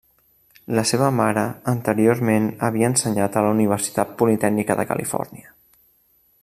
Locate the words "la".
0.77-0.83, 3.49-3.53